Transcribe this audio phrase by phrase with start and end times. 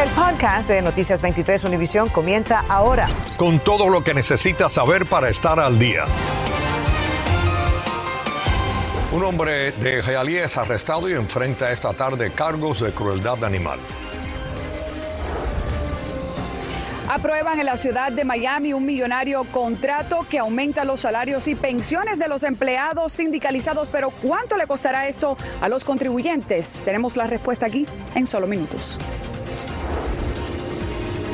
[0.00, 3.06] El podcast de Noticias 23 Univisión comienza ahora.
[3.36, 6.06] Con todo lo que necesitas saber para estar al día.
[9.12, 13.78] Un hombre de Hialeah es arrestado y enfrenta esta tarde cargos de crueldad animal.
[17.10, 22.18] Aprueban en la ciudad de Miami un millonario contrato que aumenta los salarios y pensiones
[22.18, 23.88] de los empleados sindicalizados.
[23.92, 26.80] Pero ¿cuánto le costará esto a los contribuyentes?
[26.86, 28.98] Tenemos la respuesta aquí en solo minutos.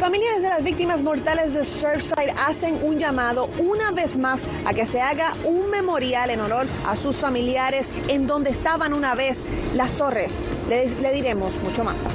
[0.06, 4.86] Familiares de las víctimas mortales de Surfside hacen un llamado una vez más a que
[4.86, 9.42] se haga un memorial en honor a sus familiares en donde estaban una vez
[9.74, 10.44] las torres.
[10.68, 12.10] Le, le diremos mucho más.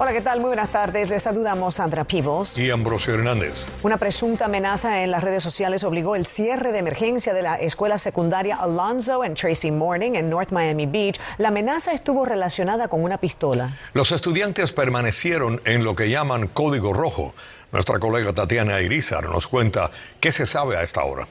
[0.00, 0.38] Hola, ¿qué tal?
[0.38, 1.10] Muy buenas tardes.
[1.10, 2.56] Les saludamos Sandra Pibos.
[2.56, 3.66] Y Ambrosio Hernández.
[3.82, 7.98] Una presunta amenaza en las redes sociales obligó el cierre de emergencia de la escuela
[7.98, 11.18] secundaria Alonzo en Tracy Morning en North Miami Beach.
[11.38, 13.76] La amenaza estuvo relacionada con una pistola.
[13.92, 17.34] Los estudiantes permanecieron en lo que llaman código rojo.
[17.72, 21.26] Nuestra colega Tatiana Irizar nos cuenta qué se sabe a esta hora.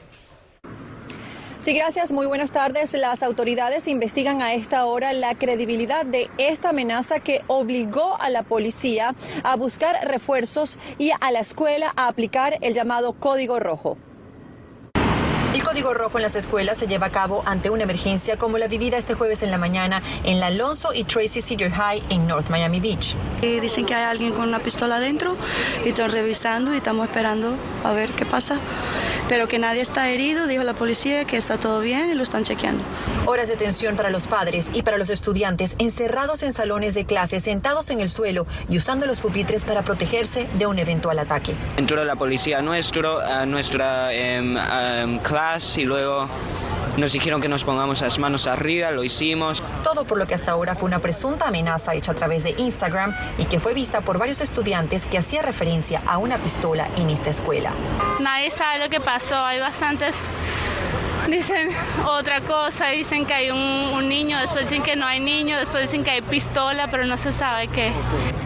[1.67, 2.13] Sí, gracias.
[2.13, 2.93] Muy buenas tardes.
[2.93, 8.43] Las autoridades investigan a esta hora la credibilidad de esta amenaza que obligó a la
[8.43, 13.97] policía a buscar refuerzos y a la escuela a aplicar el llamado Código Rojo.
[15.67, 18.97] Código rojo en las escuelas se lleva a cabo ante una emergencia como la vivida
[18.97, 22.79] este jueves en la mañana en la Alonso y Tracy Senior High en North Miami
[22.79, 23.17] Beach.
[23.41, 25.35] Y dicen que hay alguien con una pistola adentro
[25.83, 28.61] y están revisando y estamos esperando a ver qué pasa.
[29.27, 32.45] Pero que nadie está herido, dijo la policía, que está todo bien y lo están
[32.45, 32.81] chequeando.
[33.25, 37.41] Horas de tensión para los padres y para los estudiantes encerrados en salones de clase,
[37.41, 41.55] sentados en el suelo y usando los pupitres para protegerse de un eventual ataque.
[41.75, 46.27] Entró la policía nuestro, a nuestra em, em, clase y luego
[46.97, 49.63] nos dijeron que nos pongamos las manos arriba, lo hicimos.
[49.83, 53.15] Todo por lo que hasta ahora fue una presunta amenaza hecha a través de Instagram
[53.37, 57.29] y que fue vista por varios estudiantes que hacía referencia a una pistola en esta
[57.29, 57.71] escuela.
[58.19, 60.15] Nadie sabe lo que pasó, hay bastantes
[61.29, 61.69] dicen
[62.05, 65.83] otra cosa, dicen que hay un, un, niño, después dicen que no hay niño, después
[65.83, 67.91] dicen que hay pistola, pero no se sabe qué.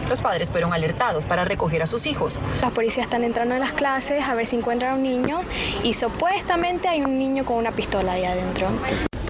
[0.08, 2.38] Los padres fueron alertados para recoger a sus hijos.
[2.60, 5.40] Las policías están entrando en las clases a ver si encuentran a un niño
[5.82, 8.68] y supuestamente hay un niño con una pistola ahí adentro.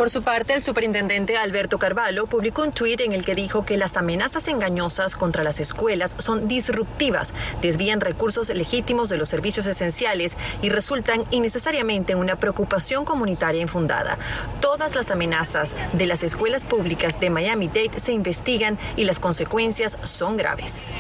[0.03, 3.77] Por su parte, el superintendente Alberto Carvalho publicó un tuit en el que dijo que
[3.77, 10.37] las amenazas engañosas contra las escuelas son disruptivas, desvían recursos legítimos de los servicios esenciales
[10.61, 14.19] y resultan innecesariamente en una preocupación comunitaria infundada.
[14.61, 20.37] Todas las amenazas de las escuelas públicas de Miami-Dade se investigan y las consecuencias son
[20.37, 20.93] graves.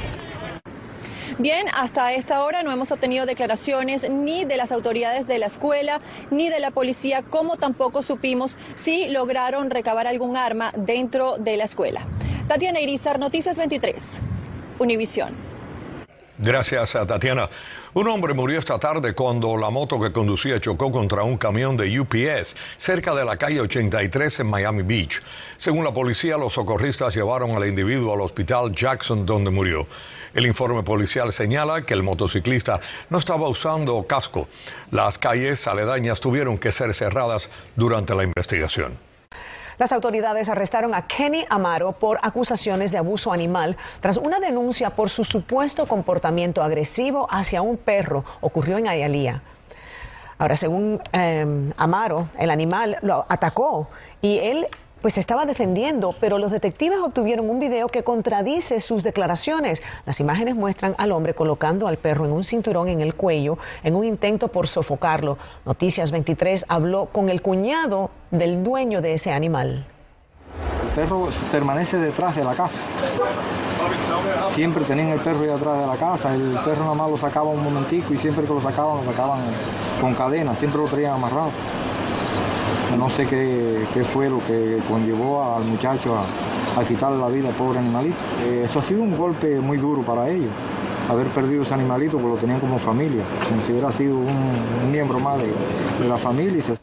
[1.38, 6.00] Bien, hasta esta hora no hemos obtenido declaraciones ni de las autoridades de la escuela
[6.30, 11.64] ni de la policía, como tampoco supimos si lograron recabar algún arma dentro de la
[11.64, 12.06] escuela.
[12.48, 14.20] Tatiana Irizar, Noticias 23,
[14.78, 15.51] Univisión.
[16.44, 17.48] Gracias a Tatiana.
[17.94, 22.00] Un hombre murió esta tarde cuando la moto que conducía chocó contra un camión de
[22.00, 25.22] UPS cerca de la calle 83 en Miami Beach.
[25.56, 29.86] Según la policía, los socorristas llevaron al individuo al hospital Jackson donde murió.
[30.34, 34.48] El informe policial señala que el motociclista no estaba usando casco.
[34.90, 38.98] Las calles aledañas tuvieron que ser cerradas durante la investigación.
[39.82, 45.10] Las autoridades arrestaron a Kenny Amaro por acusaciones de abuso animal tras una denuncia por
[45.10, 48.24] su supuesto comportamiento agresivo hacia un perro.
[48.42, 49.42] Ocurrió en Ayalía.
[50.38, 53.88] Ahora, según eh, Amaro, el animal lo atacó
[54.20, 54.68] y él
[55.02, 59.82] pues se estaba defendiendo, pero los detectives obtuvieron un video que contradice sus declaraciones.
[60.06, 63.96] Las imágenes muestran al hombre colocando al perro en un cinturón en el cuello en
[63.96, 65.38] un intento por sofocarlo.
[65.66, 69.84] Noticias 23 habló con el cuñado del dueño de ese animal.
[70.84, 72.80] El perro permanece detrás de la casa.
[74.52, 76.34] Siempre tenían el perro ahí atrás de la casa.
[76.34, 79.40] El perro nada más lo sacaba un momentico y siempre que lo sacaban, lo sacaban
[80.00, 80.54] con cadena.
[80.54, 81.50] Siempre lo traían amarrado.
[82.98, 87.48] No sé qué, qué, fue lo que conllevó al muchacho a, a quitarle la vida
[87.48, 88.16] al pobre animalito.
[88.44, 90.50] Eh, eso ha sido un golpe muy duro para ellos,
[91.08, 95.18] haber perdido ese animalito, porque lo tenían como familia, como si hubiera sido un, miembro
[95.20, 95.52] más de,
[96.02, 96.58] de la familia.
[96.58, 96.74] Y se...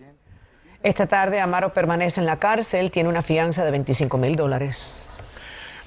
[0.82, 5.10] Esta tarde Amaro permanece en la cárcel, tiene una fianza de 25 mil dólares.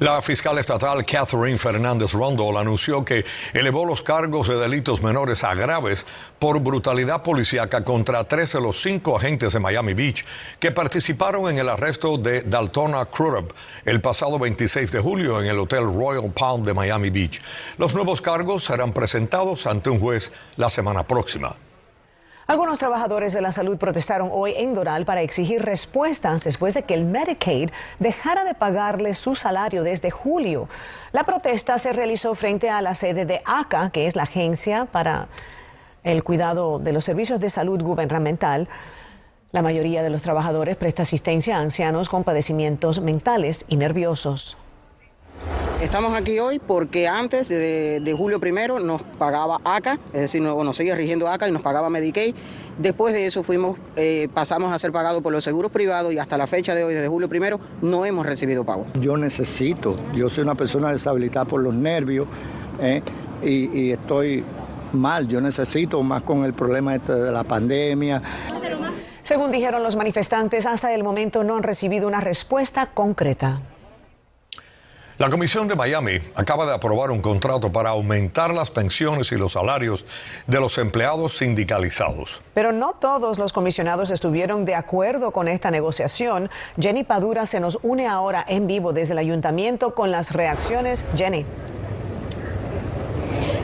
[0.03, 5.55] La fiscal estatal Catherine Fernández Rondol anunció que elevó los cargos de delitos menores a
[5.55, 6.05] graves
[6.41, 10.25] por brutalidad policíaca contra tres de los cinco agentes de Miami Beach
[10.59, 13.53] que participaron en el arresto de Daltona Crudup
[13.85, 17.41] el pasado 26 de julio en el Hotel Royal Palm de Miami Beach.
[17.79, 21.55] Los nuevos cargos serán presentados ante un juez la semana próxima.
[22.53, 26.93] Algunos trabajadores de la salud protestaron hoy en Doral para exigir respuestas después de que
[26.93, 30.69] el Medicaid dejara de pagarles su salario desde julio.
[31.13, 35.29] La protesta se realizó frente a la sede de ACA, que es la agencia para
[36.05, 38.69] el cuidado de los servicios de salud gubernamental.
[39.51, 44.59] La mayoría de los trabajadores presta asistencia a ancianos con padecimientos mentales y nerviosos.
[45.83, 50.95] Estamos aquí hoy porque antes de, julio primero nos pagaba ACA, es decir, nos, seguía
[50.95, 52.37] rigiendo ACA y nos pagaba Medicaid.
[52.79, 56.39] Después de eso fuimos, eh, pasamos a ser pagados por los seguros privados y hasta
[56.39, 58.87] la fecha de hoy, desde julio primero, no hemos recibido pago.
[59.01, 62.29] Yo necesito, yo soy una persona deshabilitada por los nervios
[62.81, 63.03] eh,
[63.43, 64.45] y, estoy
[64.93, 68.23] mal, yo necesito más con el problema este de la pandemia.
[69.25, 73.63] Según dijeron los manifestantes, hasta el momento no han recibido una respuesta concreta.
[75.23, 79.53] La Comisión de Miami acaba de aprobar un contrato para aumentar las pensiones y los
[79.53, 80.05] salarios
[80.49, 82.41] de los empleados sindicalizados.
[82.55, 86.51] Pero no todos los comisionados estuvieron de acuerdo con esta negociación.
[86.77, 91.07] Jenny Padura se nos une ahora en vivo desde el ayuntamiento con las reacciones.
[91.15, 91.47] Jenny.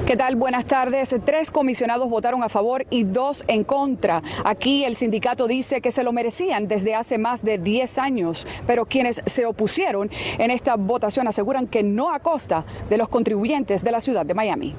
[0.08, 0.36] ¿Qué tal?
[0.36, 1.14] Buenas tardes.
[1.26, 4.22] Tres comisionados votaron a favor y dos en contra.
[4.42, 8.86] Aquí el sindicato dice que se lo merecían desde hace más de 10 años, pero
[8.86, 13.92] quienes se opusieron en esta votación aseguran que no a costa de los contribuyentes de
[13.92, 14.74] la ciudad de Miami.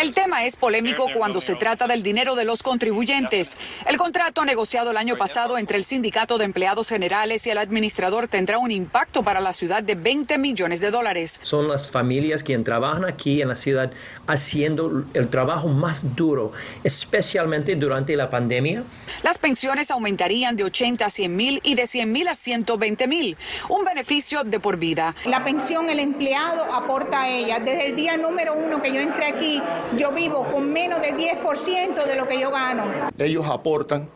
[0.00, 3.56] El tema es polémico cuando se trata del dinero de los contribuyentes.
[3.86, 8.28] El contrato negociado el año pasado entre el Sindicato de Empleados Generales y el administrador
[8.28, 11.40] tendrá un impacto para la ciudad de 20 millones de dólares.
[11.42, 13.90] Son las familias quienes trabajan aquí en la ciudad
[14.26, 16.52] haciendo el trabajo más duro,
[16.84, 18.84] especialmente durante la pandemia.
[19.22, 23.36] Las pensiones aumentarían de 80 a 100 mil y de 100 mil a 120 mil,
[23.68, 25.14] un beneficio de por vida.
[25.24, 27.58] La pensión el empleado aporta a ella.
[27.58, 29.62] Desde el día número uno que yo entre aquí,
[29.96, 32.84] yo vivo con menos de 10% de lo que yo gano.
[33.18, 34.08] Ellos aportan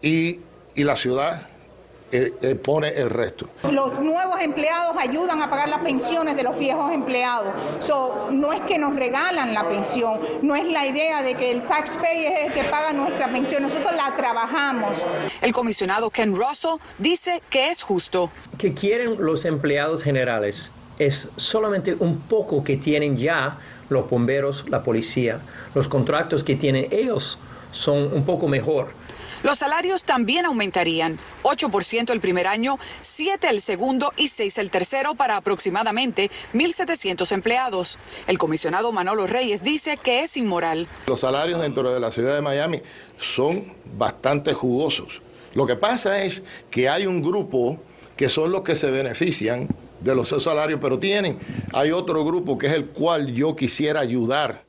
[0.00, 0.40] y,
[0.74, 1.46] la ciudad
[2.10, 3.48] eh, eh, pone el resto.
[3.70, 7.52] Los nuevos empleados ayudan a pagar las pensiones de los viejos empleados.
[8.30, 12.32] no es que nos regalan la pensión, no es la idea de que el taxpayer
[12.32, 15.06] es el que paga nuestra pensión, nosotros la trabajamos.
[15.40, 18.30] El comisionado Ken Russell dice que es justo.
[18.58, 23.58] Que quieren los empleados generales es solamente un poco que tienen ya
[23.92, 25.40] los bomberos, la policía.
[25.74, 27.38] Los contratos que tienen ellos
[27.72, 28.88] son un poco mejor.
[29.42, 35.16] Los salarios también aumentarían, 8% el primer año, 7 el segundo y 6 el tercero
[35.16, 37.98] para aproximadamente 1.700 empleados.
[38.28, 40.86] El comisionado Manolo Reyes dice que es inmoral.
[41.08, 42.82] Los salarios dentro de la ciudad de Miami
[43.18, 45.20] son bastante jugosos.
[45.54, 47.78] Lo que pasa es que hay un grupo
[48.16, 49.68] que son los que se benefician
[50.02, 51.38] de los salarios, pero tienen,
[51.72, 54.66] hay otro grupo que es el cual yo quisiera ayudar.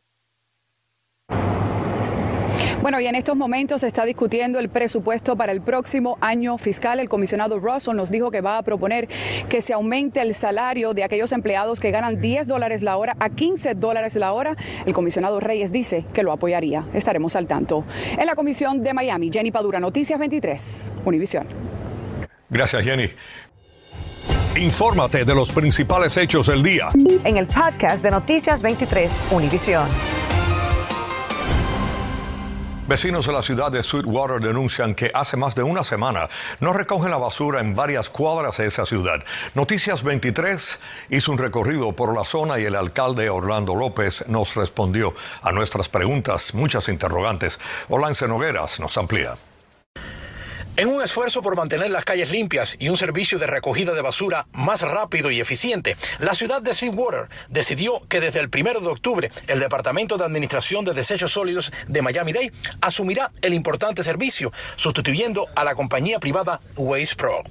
[2.83, 6.99] Bueno, y en estos momentos se está discutiendo el presupuesto para el próximo año fiscal.
[6.99, 9.07] El comisionado Russell nos dijo que va a proponer
[9.47, 13.29] que se aumente el salario de aquellos empleados que ganan 10 dólares la hora a
[13.29, 14.57] 15 dólares la hora.
[14.85, 16.85] El comisionado Reyes dice que lo apoyaría.
[16.93, 17.85] Estaremos al tanto.
[18.17, 21.47] En la comisión de Miami, Jenny Padura, Noticias 23, Univisión.
[22.49, 23.05] Gracias, Jenny.
[24.57, 26.89] Infórmate de los principales hechos del día.
[27.23, 29.87] En el podcast de Noticias 23, Univisión.
[32.87, 36.29] Vecinos de la ciudad de Sweetwater denuncian que hace más de una semana
[36.59, 39.23] no recogen la basura en varias cuadras de esa ciudad.
[39.55, 40.79] Noticias 23
[41.09, 45.89] hizo un recorrido por la zona y el alcalde Orlando López nos respondió a nuestras
[45.89, 47.59] preguntas, muchas interrogantes.
[47.89, 49.33] Olance Nogueras nos amplía.
[50.75, 54.47] En un esfuerzo por mantener las calles limpias y un servicio de recogida de basura
[54.53, 59.29] más rápido y eficiente, la ciudad de Seawater decidió que desde el 1 de octubre
[59.47, 62.51] el Departamento de Administración de Desechos Sólidos de Miami-Dade
[62.81, 67.43] asumirá el importante servicio, sustituyendo a la compañía privada Waste Pro.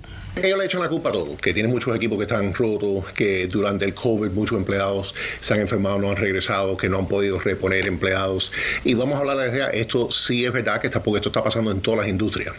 [0.42, 3.46] Ellos le echan la culpa a todo, que tienen muchos equipos que están rotos, que
[3.46, 7.38] durante el COVID muchos empleados se han enfermado, no han regresado, que no han podido
[7.38, 8.50] reponer empleados.
[8.82, 11.70] Y vamos a hablar de esto sí es verdad que está, porque esto está pasando
[11.70, 12.56] en todas las industrias.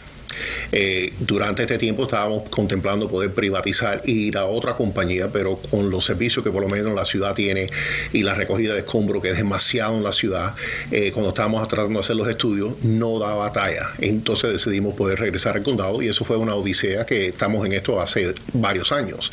[0.72, 5.90] Eh, durante este tiempo estábamos contemplando poder privatizar e ir a otra compañía, pero con
[5.90, 7.68] los servicios que por lo menos la ciudad tiene
[8.12, 10.56] y la recogida de escombros, que es demasiado en la ciudad,
[10.92, 13.92] eh, cuando estábamos tratando de hacer los estudios, no da batalla.
[14.00, 18.02] Entonces decidimos poder regresar al condado y eso fue una odisea que estamos en esto
[18.02, 19.32] hace varios años.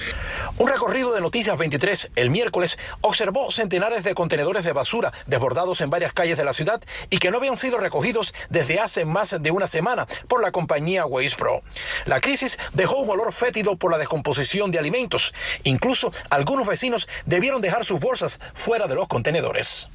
[0.58, 5.90] Un recorrido de Noticias 23 el miércoles observó centenares de contenedores de basura desbordados en
[5.90, 9.50] varias calles de la ciudad y que no habían sido recogidos desde hace más de
[9.50, 10.89] una semana por la compañía
[11.36, 11.62] Pro.
[12.06, 15.32] La crisis dejó un olor fétido por la descomposición de alimentos.
[15.64, 19.88] Incluso algunos vecinos debieron dejar sus bolsas fuera de los contenedores.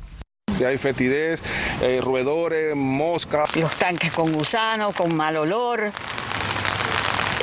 [0.58, 1.42] que hay fetidez,
[1.82, 3.54] eh, roedores, moscas.
[3.58, 5.92] Los tanques con gusanos, con mal olor.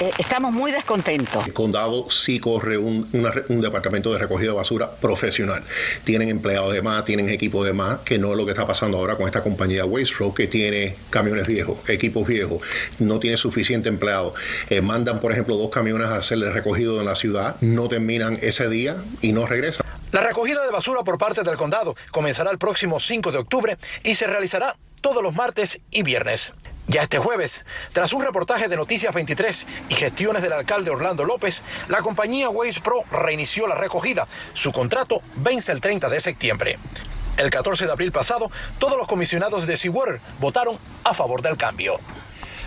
[0.02, 1.46] Eh, estamos muy descontentos.
[1.46, 3.08] El condado sí corre un,
[3.48, 5.62] un, departamento de recogida de basura profesional.
[6.02, 8.98] Tienen empleados de más, tienen equipo de más, que no es lo que está pasando
[8.98, 12.62] ahora con esta compañía Waste Pro, que tiene camiones viejos, equipos viejos,
[12.98, 14.34] no tiene suficiente empleado.
[14.70, 18.68] Eh, mandan, por ejemplo, dos camiones a hacerle recogido en la ciudad, no terminan ese
[18.68, 19.86] día y no regresan.
[20.10, 24.16] La recogida de basura por parte del condado comenzará el próximo 5 de octubre y
[24.16, 26.54] se realizará todos los martes y viernes.
[26.88, 31.62] Ya este jueves, tras un reportaje de Noticias 23 y gestiones del alcalde Orlando López,
[31.88, 34.26] la compañía Waze Pro reinició la recogida.
[34.52, 36.78] Su contrato vence el 30 de septiembre.
[37.36, 41.98] El 14 de abril pasado, todos los comisionados de SeaWater votaron a favor del cambio.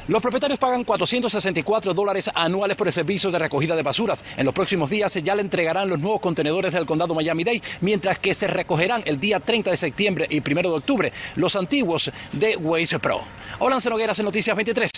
[0.08, 4.24] Los propietarios pagan 464 dólares anuales por el servicio de recogida de basuras.
[4.38, 8.36] En los próximos días ya le entregarán los nuevos contenedores del condado Miami-Dade, mientras que
[8.36, 13.00] se recogerán el día 30 de septiembre y 1 de octubre los antiguos de Waze
[13.00, 13.22] Pro.
[13.58, 14.92] Hola, Nogueras en Noticias 23,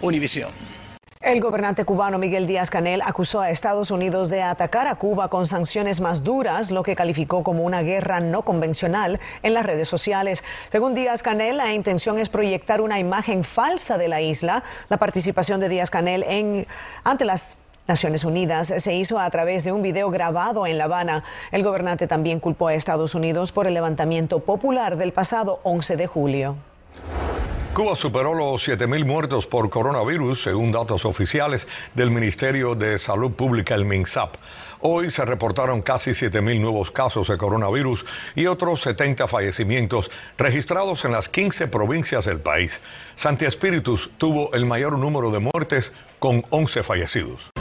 [0.00, 0.85] Univisión.
[1.26, 5.48] El gobernante cubano Miguel Díaz Canel acusó a Estados Unidos de atacar a Cuba con
[5.48, 10.44] sanciones más duras, lo que calificó como una guerra no convencional en las redes sociales.
[10.70, 14.62] Según Díaz Canel, la intención es proyectar una imagen falsa de la isla.
[14.88, 16.64] La participación de Díaz Canel en,
[17.02, 21.24] ante las Naciones Unidas se hizo a través de un video grabado en La Habana.
[21.50, 26.06] El gobernante también culpó a Estados Unidos por el levantamiento popular del pasado 11 de
[26.06, 26.56] julio.
[27.76, 33.74] Cuba superó los 7.000 muertos por coronavirus, según datos oficiales del Ministerio de Salud Pública,
[33.74, 34.34] el MINSAP.
[34.80, 41.12] Hoy se reportaron casi 7.000 nuevos casos de coronavirus y otros 70 fallecimientos registrados en
[41.12, 42.80] las 15 provincias del país.
[43.14, 47.55] Santi Espíritus tuvo el mayor número de muertes con 11 fallecidos.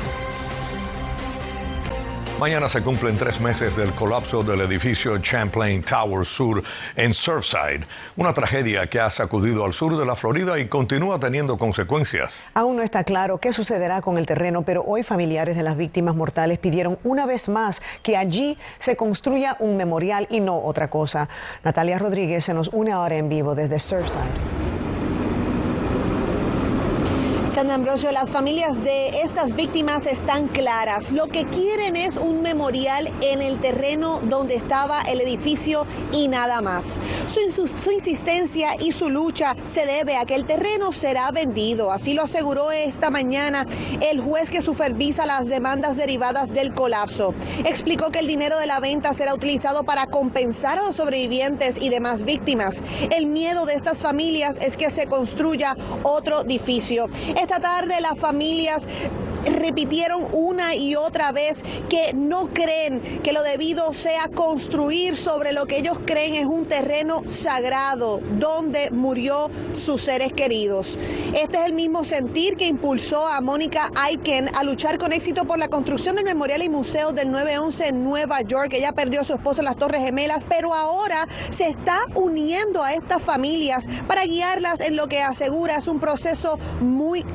[2.39, 6.61] Mañana se cumplen tres meses del colapso del edificio Champlain Tower Sur
[6.97, 7.85] en Surfside,
[8.17, 12.45] una tragedia que ha sacudido al sur de la Florida y continúa teniendo consecuencias.
[12.53, 16.13] Aún no está claro qué sucederá con el terreno, pero hoy familiares de las víctimas
[16.13, 21.29] mortales pidieron una vez más que allí se construya un memorial y no otra cosa.
[21.63, 24.64] Natalia Rodríguez se nos une ahora en vivo desde Surfside.
[27.47, 31.11] San Ambrosio, las familias de estas víctimas están claras.
[31.11, 36.61] Lo que quieren es un memorial en el terreno donde estaba el edificio y nada
[36.61, 36.99] más.
[37.27, 41.91] Su, insistencia y su lucha se debe a que el terreno será vendido.
[41.91, 43.67] Así lo aseguró esta mañana
[44.01, 47.35] el juez que supervisa las demandas derivadas del colapso.
[47.63, 51.89] Explicó que el dinero de la venta será utilizado para compensar a los sobrevivientes y
[51.89, 52.83] demás víctimas.
[53.15, 57.07] El miedo de estas familias es que se construya otro edificio.
[57.35, 58.87] Esta tarde las familias
[59.45, 65.65] repitieron una y otra vez que no creen que lo debido sea construir sobre lo
[65.65, 70.97] que ellos creen es un terreno sagrado donde murió sus seres queridos.
[71.33, 75.59] Este es el mismo sentir que impulsó a Mónica Aiken a luchar con éxito por
[75.59, 78.73] la construcción del Memorial y Museo del 911 en Nueva York.
[78.73, 82.93] Ella perdió a su esposo en las Torres Gemelas, pero ahora se está uniendo a
[82.93, 87.25] estas familias para guiarlas en lo que asegura es un proceso muy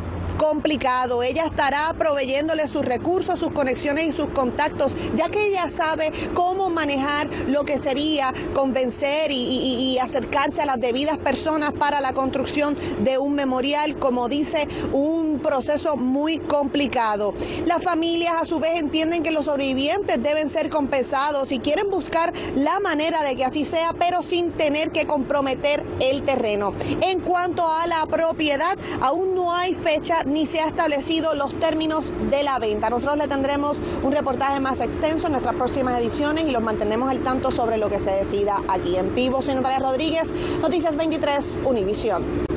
[0.40, 1.22] complicado.
[1.22, 6.70] Ella estará proveyéndole sus recursos, sus conexiones y sus contactos, ya que ella sabe cómo
[6.70, 13.18] manejar lo que sería convencer y, acercarse a las debidas personas para la construcción de
[13.18, 17.34] un memorial, como dice, un proceso muy complicado.
[17.66, 22.32] Las familias a su vez entienden que los sobrevivientes deben ser compensados y quieren buscar
[22.54, 26.72] la manera de que así sea, pero sin tener que comprometer el terreno.
[27.02, 32.12] En cuanto a la propiedad, aún no hay fecha ni se ha establecido los términos
[32.30, 32.88] de la venta.
[32.88, 37.20] Nosotros le tendremos un reportaje más extenso en nuestras próximas ediciones y los mantenemos al
[37.20, 39.42] tanto sobre lo que se decida aquí en vivo.
[39.42, 40.32] Soy Natalia Rodríguez,
[40.62, 42.49] Noticias 23, Univisión.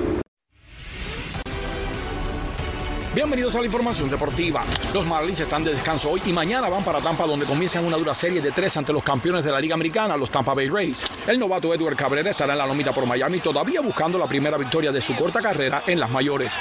[3.15, 4.63] Bienvenidos a la información deportiva.
[4.91, 8.15] Los Marlins están de descanso hoy y mañana van para Tampa donde comienzan una dura
[8.15, 11.03] serie de tres ante los campeones de la Liga Americana, los Tampa Bay Rays.
[11.27, 14.91] El novato Edward Cabrera estará en la lomita por Miami todavía buscando la primera victoria
[14.91, 16.57] de su corta carrera en las mayores.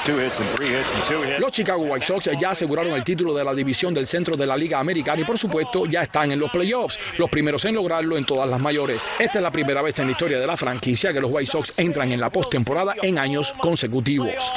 [1.38, 4.54] Los Chicago White Sox ya aseguraron el título de la división del centro de la
[4.54, 8.26] Liga Americana y por supuesto ya están en los playoffs, los primeros en lograrlo en
[8.26, 9.06] todas las mayores.
[9.18, 11.78] Esta es la primera vez en la historia de la franquicia que los White Sox
[11.78, 14.52] entran en la postemporada en años consecutivos.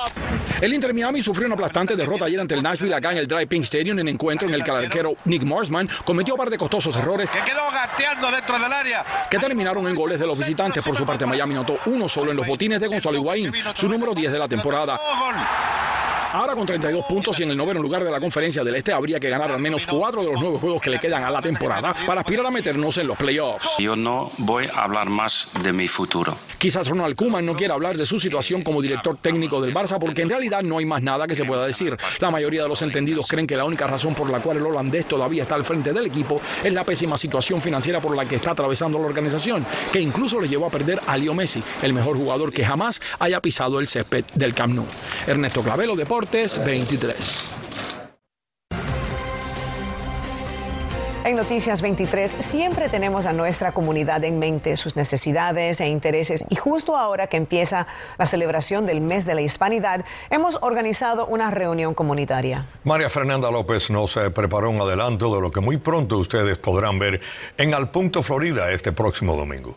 [0.61, 3.47] El Inter Miami sufrió una aplastante derrota ayer ante el Nashville acá en el Drive
[3.47, 6.57] Pink Stadium en encuentro en el que el arquero Nick Marsman cometió un par de
[6.57, 10.83] costosos errores que quedó gateando dentro del área que terminaron en goles de los visitantes.
[10.83, 14.13] Por su parte, Miami notó uno solo en los botines de Gonzalo Higuaín, su número
[14.13, 14.97] 10 de la temporada.
[16.35, 19.21] Ahora con 32 puntos y en el noveno lugar de la conferencia del Este habría
[19.21, 21.95] que ganar al menos cuatro de los nueve juegos que le quedan a la temporada
[22.05, 23.77] para aspirar a meternos en los playoffs.
[23.79, 26.37] Yo no voy a hablar más de mi futuro.
[26.57, 30.23] Quizás Ronald Koeman no quiera hablar de su situación como director técnico del Barça porque
[30.23, 31.95] en realidad no hay más nada que se pueda decir.
[32.19, 35.07] La mayoría de los entendidos creen que la única razón por la cual el holandés
[35.07, 38.51] todavía está al frente del equipo es la pésima situación financiera por la que está
[38.51, 42.51] atravesando la organización, que incluso le llevó a perder a Leo Messi, el mejor jugador
[42.51, 44.85] que jamás haya pisado el césped del Camp Nou.
[45.27, 47.51] Ernesto Clavelo, Deportes 23.
[51.23, 56.45] En Noticias 23 siempre tenemos a nuestra comunidad en mente, sus necesidades e intereses.
[56.49, 57.87] Y justo ahora que empieza
[58.19, 62.65] la celebración del mes de la hispanidad, hemos organizado una reunión comunitaria.
[62.83, 66.99] María Fernanda López nos eh, preparó un adelanto de lo que muy pronto ustedes podrán
[66.99, 67.21] ver
[67.57, 69.75] en Al Punto Florida este próximo domingo.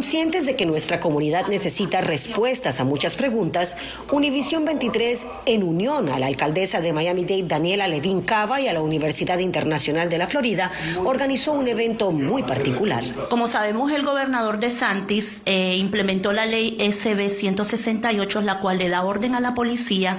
[0.00, 3.76] Conscientes de que nuestra comunidad necesita respuestas a muchas preguntas,
[4.10, 8.80] Univisión 23, en unión a la alcaldesa de Miami-Dade, Daniela Levin Cava, y a la
[8.80, 10.72] Universidad Internacional de la Florida,
[11.04, 13.04] organizó un evento muy particular.
[13.28, 18.88] Como sabemos, el gobernador de Santis eh, implementó la ley SB 168, la cual le
[18.88, 20.18] da orden a la policía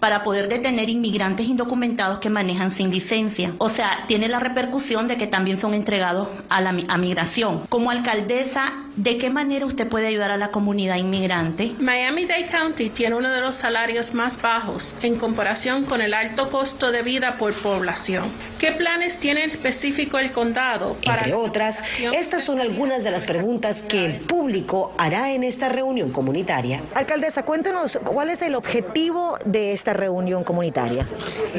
[0.00, 3.52] para poder detener inmigrantes indocumentados que manejan sin licencia.
[3.58, 7.66] O sea, tiene la repercusión de que también son entregados a la a migración.
[7.68, 11.72] Como alcaldesa, ¿de qué manera usted puede ayudar a la comunidad inmigrante?
[11.78, 16.90] Miami-Dade County tiene uno de los salarios más bajos en comparación con el alto costo
[16.90, 18.24] de vida por población.
[18.58, 20.96] ¿Qué planes tiene específico el condado?
[21.04, 25.68] Para Entre otras, estas son algunas de las preguntas que el público hará en esta
[25.68, 26.82] reunión comunitaria.
[26.94, 31.06] Alcaldesa, cuéntenos cuál es el objetivo de esta reunión comunitaria.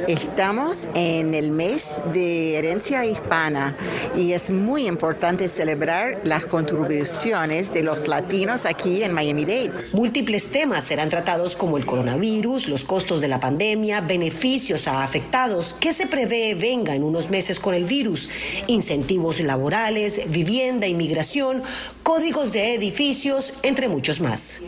[0.07, 3.77] Estamos en el mes de herencia hispana
[4.13, 9.71] y es muy importante celebrar las contribuciones de los latinos aquí en Miami-Dade.
[9.93, 15.75] Múltiples temas serán tratados como el coronavirus, los costos de la pandemia, beneficios a afectados,
[15.79, 18.29] qué se prevé venga en unos meses con el virus,
[18.65, 21.61] incentivos laborales, vivienda, inmigración,
[22.01, 24.61] códigos de edificios, entre muchos más.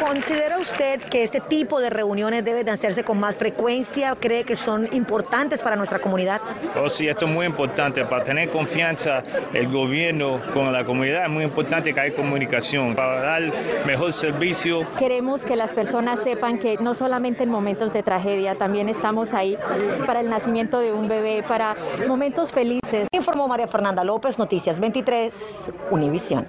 [0.00, 4.16] ¿Considera usted que este tipo de reuniones deben de hacerse con más frecuencia?
[4.18, 6.40] ¿Cree que son importantes para nuestra comunidad?
[6.74, 8.02] Oh, sí, esto es muy importante.
[8.06, 13.20] Para tener confianza el gobierno con la comunidad es muy importante que haya comunicación para
[13.20, 13.42] dar
[13.84, 14.86] mejor servicio.
[14.98, 19.58] Queremos que las personas sepan que no solamente en momentos de tragedia, también estamos ahí
[20.06, 21.76] para el nacimiento de un bebé, para
[22.08, 23.06] momentos felices.
[23.12, 26.46] Informó María Fernanda López, Noticias 23, Univisión.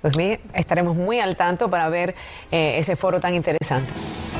[0.00, 2.14] Pues mire, estaremos muy al tanto para ver
[2.50, 3.92] eh, ese foro tan interesante.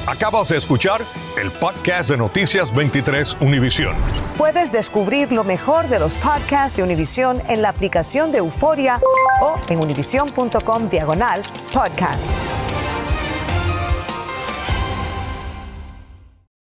[0.06, 1.02] Acabas de escuchar
[1.38, 3.94] el podcast de Noticias 23 Univisión.
[4.38, 9.00] Puedes descubrir lo mejor de los podcasts de Univisión en la aplicación de Euforia
[9.42, 11.42] o en univision.com diagonal
[11.74, 12.32] podcasts.